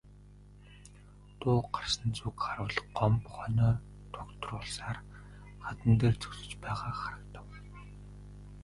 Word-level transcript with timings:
Дуу 1.39 1.59
гарсан 1.75 2.09
зүг 2.17 2.35
харвал 2.43 2.77
Гомбо 2.97 3.29
хонио 3.35 3.71
дугтруулсаар 4.13 4.97
хадан 5.65 5.91
дээр 5.99 6.15
зогсож 6.21 6.51
байгаа 6.65 6.93
харагдав. 6.99 7.47